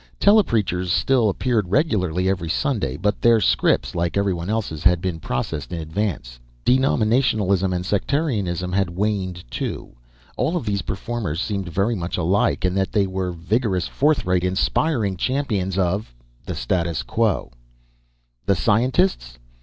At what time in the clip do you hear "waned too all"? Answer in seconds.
8.89-10.57